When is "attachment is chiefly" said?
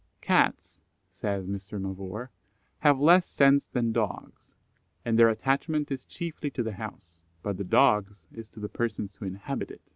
5.29-6.49